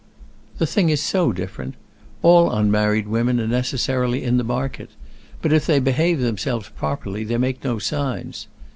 "The 0.57 0.65
thing 0.65 0.89
is 0.89 0.99
so 0.99 1.31
different. 1.31 1.75
All 2.23 2.49
unmarried 2.51 3.07
women 3.07 3.39
are 3.39 3.45
necessarily 3.47 4.23
in 4.23 4.37
the 4.37 4.43
market; 4.43 4.89
but 5.43 5.53
if 5.53 5.67
they 5.67 5.77
behave 5.79 6.19
themselves 6.19 6.69
properly 6.69 7.23
they 7.23 7.37
make 7.37 7.63
no 7.63 7.77
signs. 7.77 8.47